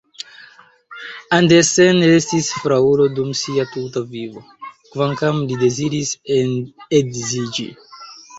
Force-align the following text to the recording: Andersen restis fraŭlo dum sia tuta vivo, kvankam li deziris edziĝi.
Andersen 1.35 1.99
restis 2.11 2.49
fraŭlo 2.61 3.05
dum 3.19 3.29
sia 3.41 3.67
tuta 3.75 4.03
vivo, 4.15 4.43
kvankam 4.95 5.43
li 5.53 5.59
deziris 5.67 6.17
edziĝi. 6.39 7.69